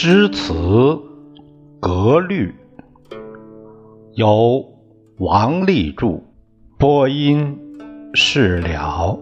[0.00, 0.54] 诗词
[1.80, 2.54] 格律，
[4.12, 4.64] 由
[5.18, 6.22] 王立著
[6.78, 7.58] 播音
[8.14, 9.18] 释了。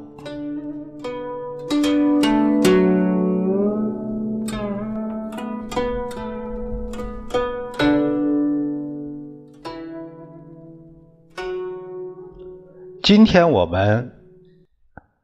[13.03, 14.13] 今天我们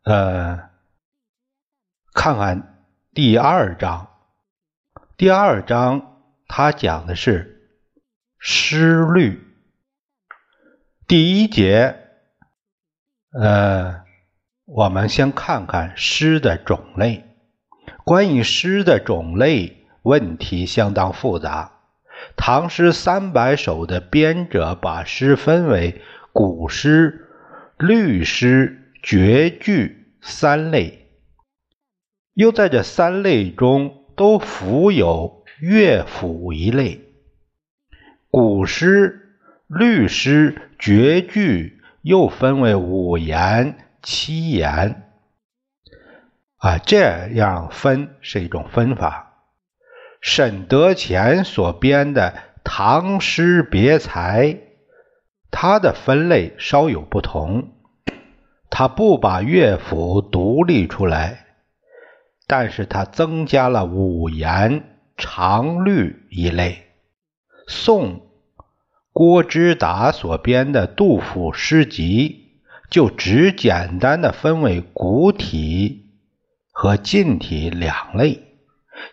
[0.04, 0.58] 呃
[2.14, 4.08] 看看第二章。
[5.18, 7.68] 第二章它讲的是
[8.38, 9.40] 诗律。
[11.06, 11.96] 第一节，
[13.38, 14.02] 呃，
[14.64, 17.24] 我们先看看诗的种类。
[18.04, 21.72] 关于诗的种类问题相当复杂。
[22.34, 26.00] 唐诗三百首的编者把诗分为
[26.32, 27.28] 古诗、
[27.76, 31.10] 律诗、绝句三类，
[32.32, 33.98] 又在这三类中。
[34.16, 37.00] 都附有乐府一类，
[38.30, 45.10] 古诗、律诗、绝句又分为五言、七言，
[46.56, 49.28] 啊，这样分是一种分法。
[50.20, 54.46] 沈德潜所编的《唐诗别裁》，
[55.50, 57.72] 它的分类稍有不同，
[58.70, 61.41] 他不把乐府独立出来。
[62.54, 66.86] 但是它增加了五言长律一类。
[67.66, 68.26] 宋
[69.10, 72.50] 郭之达所编的《杜甫诗集》
[72.90, 76.10] 就只简单的分为古体
[76.70, 78.58] 和近体两类。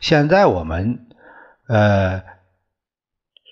[0.01, 1.07] 现在我们
[1.69, 2.21] 呃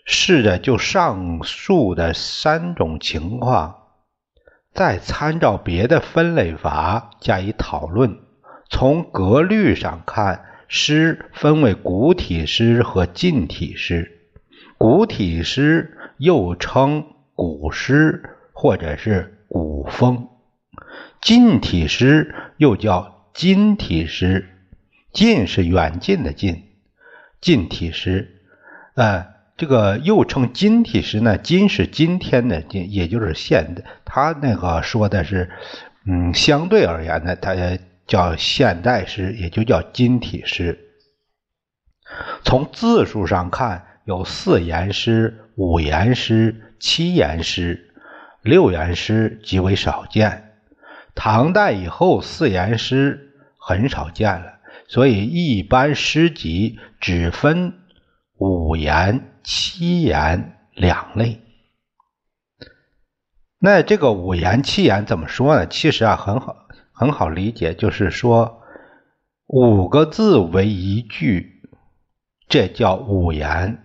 [0.06, 3.84] 试着就上述的三种情况，
[4.74, 8.27] 再参照别的分类法加以讨论。
[8.70, 14.12] 从格律上看，诗分为古体诗和近体诗。
[14.78, 20.28] 古体诗又称古诗或者是古风，
[21.22, 24.50] 近体诗又叫今体诗。
[25.14, 26.64] 近是远近的近，
[27.42, 28.42] 近体诗。
[28.96, 31.38] 呃，这个又称今体诗呢？
[31.38, 33.84] 今是今天的今，也就是现的。
[34.06, 35.50] 他那个说的是，
[36.06, 37.56] 嗯，相对而言呢，他。
[38.08, 40.80] 叫现代诗，也就叫今体诗。
[42.44, 47.94] 从字数上看，有四言诗、五言诗、七言诗、
[48.42, 50.54] 六言诗极为少见。
[51.14, 57.74] 唐代以后，四言诗很少见了，所以一般诗集只分
[58.38, 61.42] 五言、七言两类。
[63.60, 65.68] 那这个五言、七言怎么说呢？
[65.68, 66.67] 其实啊，很好。
[67.00, 68.64] 很好理解，就是说
[69.46, 71.62] 五个字为一句，
[72.50, 73.78] 这叫五言；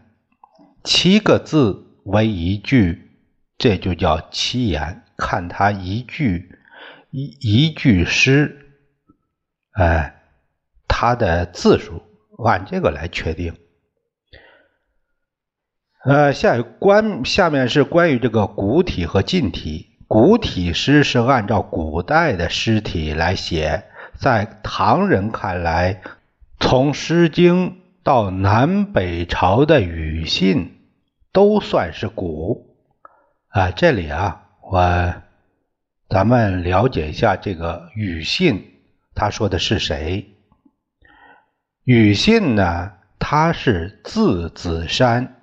[0.83, 3.11] 七个字为一句，
[3.59, 5.05] 这就叫七言。
[5.19, 6.57] 看它一句
[7.11, 8.73] 一一句诗，
[9.73, 10.23] 哎，
[10.89, 12.03] 它的字数
[12.43, 13.55] 按这个来确定。
[16.03, 19.92] 呃，下关下面是关于这个古体和近体。
[20.13, 23.85] 古体诗是按照古代的诗体来写，
[24.15, 26.03] 在唐人看来，
[26.61, 27.71] 从《诗经》
[28.03, 30.83] 到南北朝的语信
[31.33, 32.77] 都算是古。
[33.49, 35.15] 啊，这里啊，我
[36.11, 38.83] 咱们了解一下这个语信，
[39.15, 40.27] 他说的是谁？
[41.85, 45.37] 语信呢，他是字子山，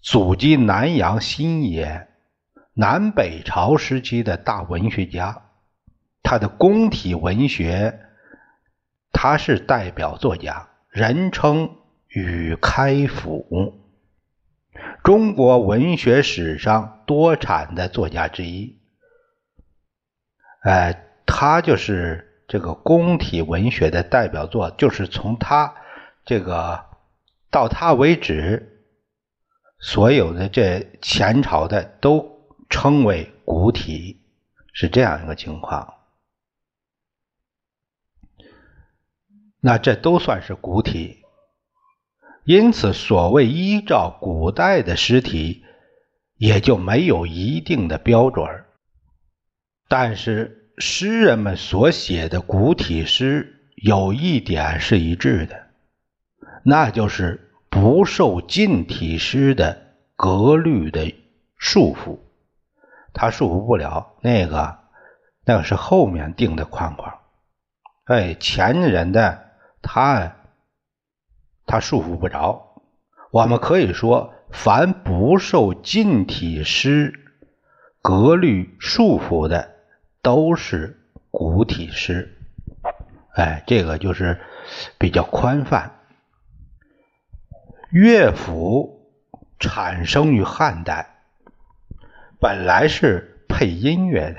[0.00, 2.07] 祖籍南阳新野。
[2.80, 5.42] 南北朝时期的大文学家，
[6.22, 7.98] 他的宫体文学，
[9.10, 11.74] 他是代表作家，人称
[12.06, 13.82] 禹开府，
[15.02, 18.78] 中国文学史上多产的作家之一。
[20.62, 25.74] 哎，他就是这个宫体文学的代表作，就是从他
[26.24, 26.84] 这个
[27.50, 28.84] 到他为止，
[29.80, 32.37] 所有的这前朝的都。
[32.68, 34.20] 称为古体，
[34.72, 35.94] 是这样一个情况。
[39.60, 41.24] 那这都算是古体，
[42.44, 45.64] 因此所谓依照古代的诗体，
[46.36, 48.46] 也就没有一定的标准。
[49.88, 55.70] 但是诗人们所写的古体诗有一点是一致的，
[56.62, 61.14] 那就是不受近体诗的格律的
[61.56, 62.20] 束缚。
[63.12, 64.78] 他束缚不了那个，
[65.44, 67.18] 那个是后面定的框框。
[68.04, 69.50] 哎，前人的
[69.82, 70.36] 他，
[71.66, 72.82] 他束缚不着。
[73.30, 77.12] 我们可以说，凡不受近体诗
[78.00, 79.74] 格律束缚的，
[80.22, 80.98] 都是
[81.30, 82.34] 古体诗。
[83.34, 84.40] 哎，这个就是
[84.98, 85.94] 比较宽泛。
[87.90, 89.12] 乐府
[89.58, 91.17] 产生于汉代，
[92.40, 94.36] 本来是配音乐的，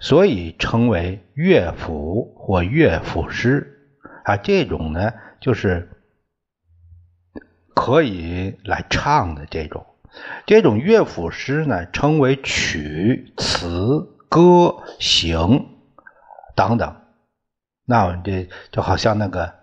[0.00, 4.36] 所以称为乐府或乐府诗啊。
[4.36, 5.88] 这种呢，就是
[7.74, 9.86] 可以来唱的这种。
[10.46, 15.68] 这种乐府诗呢，称为曲、词、歌、行
[16.54, 16.96] 等等。
[17.84, 19.54] 那我们这就好像那个，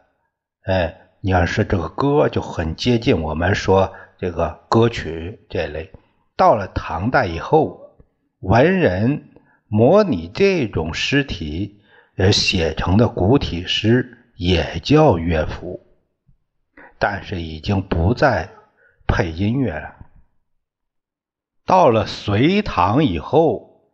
[0.64, 5.92] 哎，你要是这个歌就很接近我们说这个歌曲这类。
[6.38, 7.98] 到了唐代以后，
[8.40, 9.30] 文人
[9.68, 11.82] 模拟这种诗体
[12.18, 15.80] 而写成的古体诗也叫乐府，
[17.00, 18.50] 但是已经不再
[19.08, 19.96] 配音乐了。
[21.66, 23.92] 到了隋唐以后，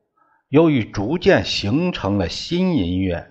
[0.49, 3.27] 由于逐渐形成了新音乐。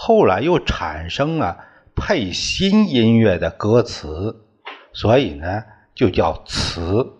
[0.00, 1.64] 后来又产生了
[1.96, 4.46] 配新音乐的歌词，
[4.92, 7.17] 所以呢就叫词。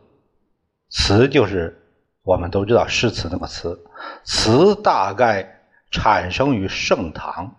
[0.90, 1.82] 词就是
[2.22, 3.84] 我们都知道诗词那个词。
[4.24, 7.56] 词大概产生于盛唐，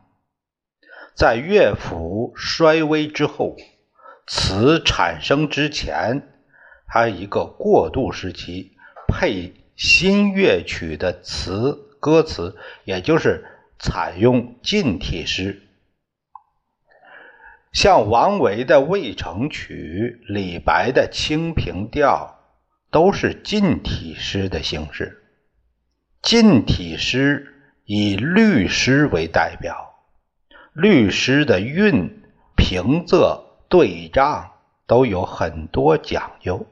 [1.16, 3.56] 在乐府衰微之后，
[4.28, 6.28] 词产生之前，
[6.88, 8.72] 还有一个过渡时期，
[9.08, 13.46] 配新乐曲的词歌词，也就是。
[13.82, 15.62] 采用近体诗，
[17.72, 22.36] 像王维的《渭城曲》、李白的《清平调》，
[22.92, 25.24] 都是近体诗的形式。
[26.22, 27.56] 近体诗
[27.86, 29.94] 以律诗为代表，
[30.74, 32.22] 律诗的韵、
[32.56, 34.52] 平仄、对仗
[34.88, 36.66] 都有很多讲究。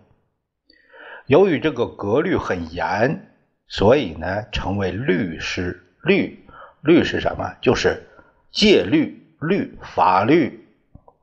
[1.26, 3.34] 由于这个格律很严，
[3.68, 5.84] 所以呢，成为律诗。
[6.04, 6.44] 律。
[6.82, 7.56] 律是什么？
[7.62, 8.08] 就是
[8.52, 10.68] 戒律、律法律、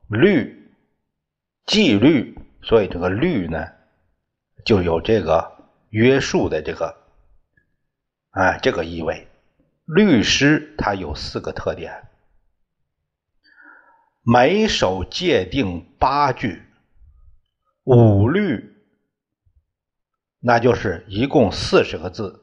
[0.08, 0.69] 律
[1.64, 3.69] 纪律，所以这个律呢，
[4.64, 5.56] 就有这个
[5.90, 6.96] 约束的这个，
[8.31, 9.28] 哎，这个意味。
[9.84, 12.08] 律师他有四个特点：
[14.22, 16.62] 每首界定八句，
[17.84, 18.75] 五律，
[20.40, 22.40] 那就是一共四十个字。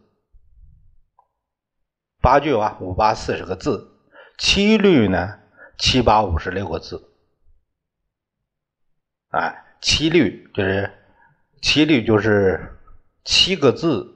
[2.21, 3.97] 八句啊，五八四十个字；
[4.37, 5.39] 七律呢，
[5.79, 7.11] 七八五十六个字。
[9.29, 11.00] 哎，七律就是
[11.61, 12.77] 七律就是
[13.23, 14.13] 七个字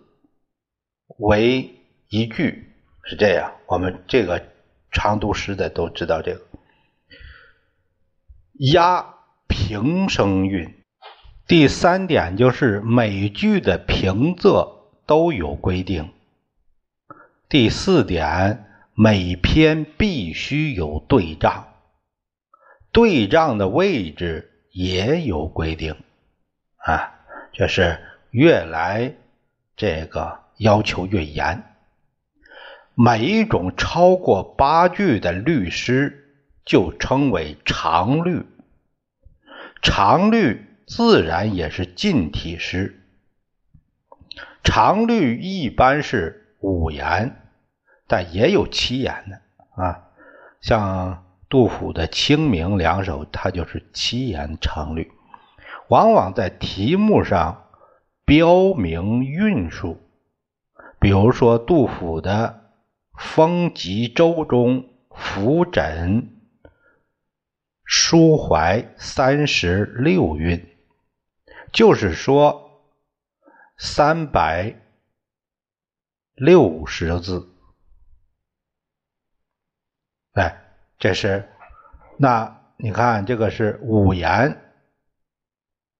[1.17, 1.75] 为
[2.09, 3.53] 一句，是这样。
[3.67, 4.43] 我们这个
[4.91, 6.41] 常读诗的都知道这个。
[8.71, 9.15] 押
[9.47, 10.73] 平声韵。
[11.47, 14.71] 第三点就是每句的平仄
[15.05, 16.11] 都有规定。
[17.47, 18.65] 第四点，
[18.95, 21.67] 每篇必须有对仗，
[22.91, 25.95] 对仗的位置也有规定，
[26.77, 27.14] 啊，
[27.55, 29.15] 就是越来
[29.75, 31.63] 这个要求越严。
[32.93, 38.45] 每一种超过八句的律诗就称为长律，
[39.81, 43.01] 长律自然也是近体诗。
[44.63, 46.43] 长律一般是。
[46.61, 47.35] 五言，
[48.07, 50.07] 但也有七言的啊，
[50.61, 55.11] 像杜甫的《清明》两首，它就是七言长律，
[55.89, 57.69] 往往在题目上
[58.25, 60.01] 标明韵数。
[60.99, 62.71] 比如说杜甫的
[63.21, 66.41] 《风急舟》中“浮枕
[67.85, 70.75] 抒怀”三十六韵，
[71.71, 72.81] 就是说
[73.77, 74.81] 三百。
[76.37, 77.47] 六十字，
[80.33, 80.65] 哎，
[80.99, 81.49] 这是
[82.17, 84.64] 那你看这个是五言，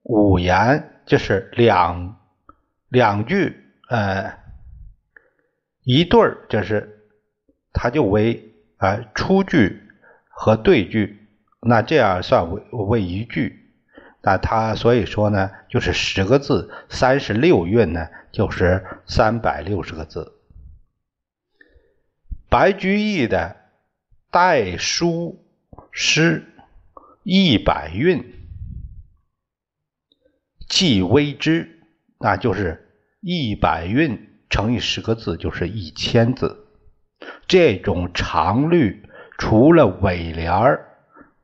[0.06, 2.18] 五言就是两
[2.88, 4.38] 两句，呃，
[5.84, 7.10] 一对儿，就是
[7.74, 9.82] 它就为啊出句
[10.30, 11.28] 和对句，
[11.60, 13.74] 那这样算为为一句，
[14.22, 18.08] 那它所以说呢，就是十个字，三十六韵呢。
[18.36, 20.34] 就是三百六十个字。
[22.50, 23.56] 白居易的
[24.30, 25.42] 代书
[25.90, 26.44] 诗
[27.24, 28.45] 一百韵，
[30.68, 31.80] 即微之，
[32.20, 32.90] 那就是
[33.22, 36.66] 一百韵乘以十个字，就是一千字。
[37.48, 39.08] 这种长律，
[39.38, 40.86] 除了尾联儿，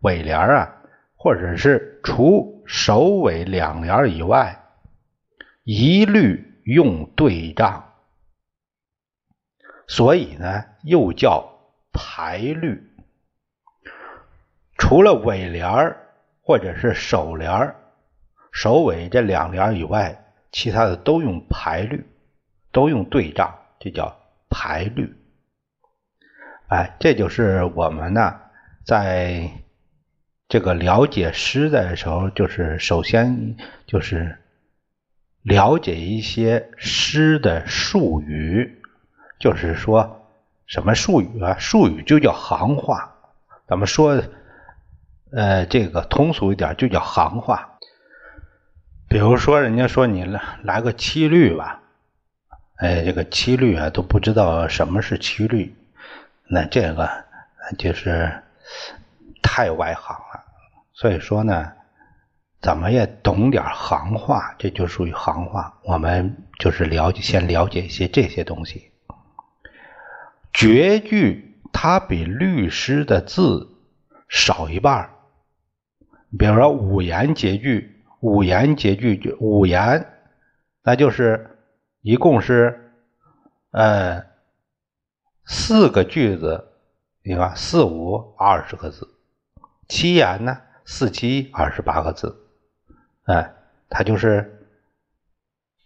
[0.02, 0.84] 尾联儿啊，
[1.16, 4.64] 或者是除首尾两联儿以外，
[5.64, 7.94] 一律用对仗，
[9.88, 11.48] 所以呢，又叫
[11.94, 12.82] 排律。
[14.78, 16.08] 除了尾联儿
[16.42, 17.76] 或者是首联儿、
[18.52, 22.06] 首尾这两联以外，其他的都用排律，
[22.72, 24.16] 都用对仗，这叫
[24.50, 25.16] 排律。
[26.68, 28.36] 哎，这就是我们呢，
[28.86, 29.50] 在
[30.48, 33.56] 这个了解诗的时候，就是首先
[33.88, 34.38] 就是
[35.42, 38.82] 了解一些诗的术语，
[39.40, 40.28] 就是说
[40.66, 41.58] 什么术语啊？
[41.58, 43.16] 术语就叫行话，
[43.68, 44.22] 咱们说。
[45.34, 47.71] 呃，这个通俗一点就叫行话。
[49.12, 51.82] 比如说，人家说你来来个七律吧，
[52.78, 55.76] 哎，这个七律啊都不知道什么是七律，
[56.48, 57.10] 那这个
[57.78, 58.42] 就是
[59.42, 60.46] 太外行了。
[60.94, 61.74] 所以说呢，
[62.62, 65.78] 怎么也懂点行话，这就属于行话。
[65.84, 68.92] 我们就是了解，先了解一些这些东西。
[70.54, 73.76] 绝句它比律诗的字
[74.30, 75.10] 少一半
[76.40, 77.91] 比如说五言绝句，
[78.22, 80.08] 五言绝句就五言，
[80.84, 81.58] 那就是
[82.02, 82.94] 一共是
[83.72, 84.24] 呃
[85.46, 86.68] 四个句子，
[87.24, 89.08] 你看四五二十个字，
[89.88, 92.36] 七言呢四七二十八个字，
[93.26, 93.54] 哎，
[93.90, 94.68] 它就是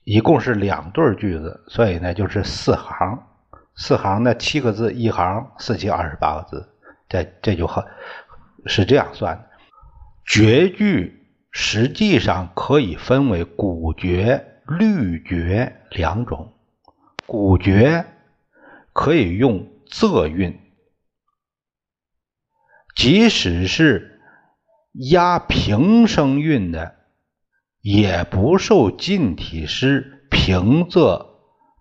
[0.03, 3.27] 一共是两对句子，所以呢就是四行，
[3.75, 6.69] 四行呢七个字一行，四七二十八个字，
[7.09, 7.83] 这这就很
[8.65, 9.49] 是这样算的。
[10.25, 11.24] 绝句
[11.57, 16.51] 实际上可以分为古绝、律绝两种。
[17.25, 18.05] 古绝
[18.91, 20.59] 可以用仄韵，
[22.93, 24.19] 即使是
[25.09, 26.97] 押平声韵的，
[27.79, 31.25] 也不受近体诗平仄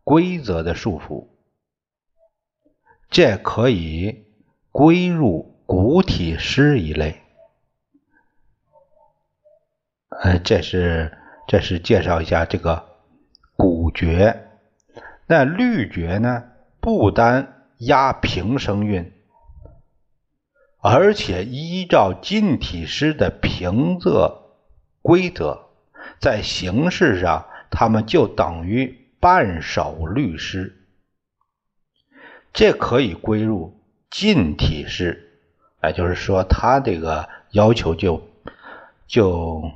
[0.04, 1.30] 规则的束缚，
[3.10, 4.28] 这可以
[4.70, 7.23] 归入古体诗一类。
[10.22, 11.18] 呃，这是
[11.48, 12.84] 这是介绍一下这个
[13.56, 14.48] 古绝。
[15.26, 16.44] 那律绝呢，
[16.80, 19.12] 不单押平声韵，
[20.80, 24.36] 而且依照近体诗的平仄
[25.02, 25.66] 规则，
[26.20, 30.86] 在形式上，它们就等于半首律诗。
[32.52, 33.80] 这可以归入
[34.10, 35.40] 近体诗，
[35.82, 38.22] 也就是说，它这个要求就
[39.08, 39.70] 就。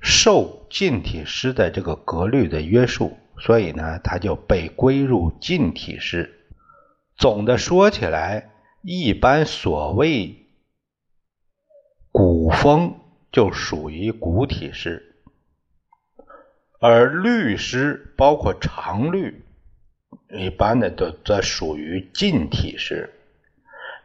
[0.00, 6.48] 受近体诗的这个格律的约束，所以呢，它就被归入近体诗。
[7.16, 8.50] 总的说起来，
[8.82, 10.46] 一般所谓
[12.10, 12.98] 古风
[13.30, 15.16] 就属于古体诗，
[16.80, 19.44] 而律诗包括长律，
[20.30, 23.12] 一般的都则属于近体诗。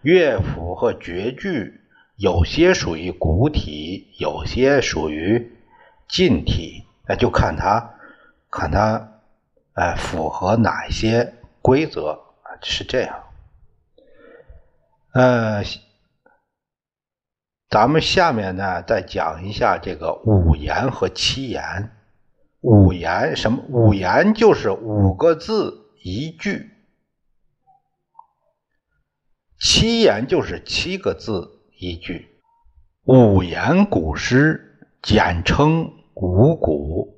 [0.02, 1.80] 乐府和绝句
[2.18, 5.54] 有些属于古体，有些属于。
[6.08, 7.96] 近体，那就看它，
[8.50, 9.22] 看它，
[9.74, 12.12] 哎，符合哪些规则
[12.44, 12.56] 啊？
[12.62, 13.24] 是这样。
[15.12, 15.64] 呃，
[17.70, 21.92] 咱们下面呢，再讲一下这个五言和七言。
[22.62, 23.64] 五言什么？
[23.68, 26.72] 五言就是五个字一句，
[29.60, 32.42] 七言就是七个字一句。
[33.04, 34.65] 五言古诗。
[35.06, 37.16] 简称五古，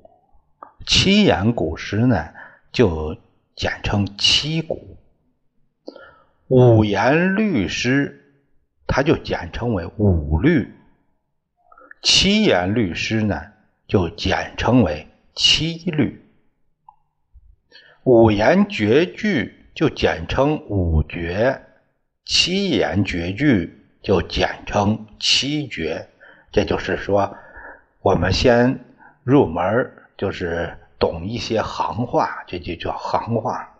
[0.86, 2.28] 七言古诗呢
[2.70, 3.16] 就
[3.56, 4.98] 简称七古。
[6.48, 8.42] 五言律诗，
[8.86, 10.70] 它就简称为五律。
[12.02, 13.40] 七言律诗呢
[13.86, 16.22] 就简称为七律。
[18.04, 21.58] 五言绝句就简称五绝，
[22.26, 26.06] 七言绝句就简称七绝。
[26.52, 27.34] 这就是说。
[28.00, 28.84] 我们先
[29.24, 33.74] 入门，就是懂一些行话，这就叫行话。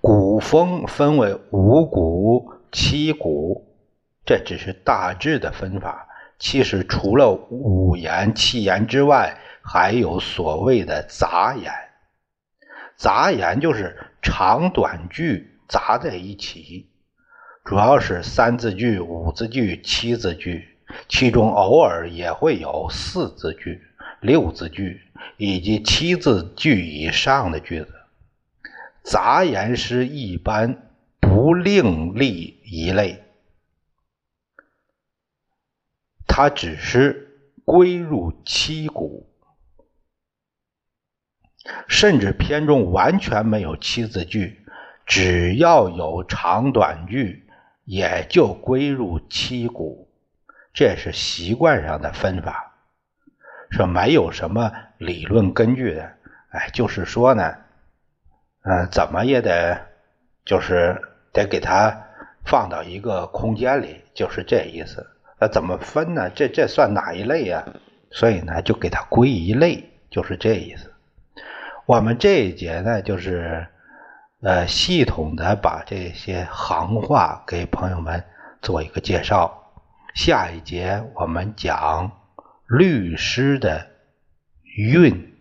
[0.00, 3.66] 古风分为五古、七古，
[4.24, 6.06] 这只是大致的分法。
[6.38, 11.72] 其实除了五言、七言之外，还有所谓的杂言。
[12.96, 16.88] 杂言就是长短句杂在一起，
[17.64, 20.77] 主要是三字句、五字句、七字句。
[21.08, 23.82] 其中偶尔也会有四字句、
[24.20, 25.02] 六字句
[25.36, 27.94] 以及七字句以上的句子。
[29.02, 30.90] 杂言诗一般
[31.20, 33.22] 不另立一类，
[36.26, 39.30] 它只是归入七股，
[41.86, 44.62] 甚至篇中完全没有七字句，
[45.06, 47.46] 只要有长短句，
[47.84, 50.07] 也就归入七股。
[50.72, 52.72] 这是习惯上的分法，
[53.70, 56.12] 说没有什么理论根据的。
[56.50, 57.54] 哎，就是说呢，
[58.62, 59.78] 嗯，怎么也得，
[60.44, 61.00] 就是
[61.32, 62.06] 得给它
[62.44, 65.06] 放到一个空间里，就是这意思。
[65.38, 66.30] 那怎么分呢？
[66.30, 67.64] 这这算哪一类呀？
[68.10, 70.92] 所以呢，就给它归一类，就是这意思。
[71.84, 73.66] 我们这一节呢，就是
[74.40, 78.24] 呃，系统的把这些行话给朋友们
[78.62, 79.67] 做一个介绍。
[80.18, 82.10] 下一节我们讲
[82.66, 83.88] 律师的
[84.64, 85.37] 韵。